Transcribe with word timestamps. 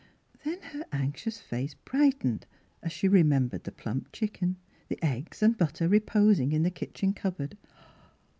Then 0.43 0.59
her 0.63 0.83
anxious 0.91 1.39
face 1.39 1.75
brightened, 1.75 2.47
as 2.81 2.91
she 2.91 3.07
remembered 3.07 3.65
the 3.65 3.71
plump 3.71 4.11
chicken, 4.11 4.55
the 4.87 4.97
eggs 5.05 5.43
and 5.43 5.55
butter 5.55 5.87
reposing 5.87 6.53
in 6.53 6.63
the 6.63 6.71
kitchen 6.71 7.13
cupboard. 7.13 7.55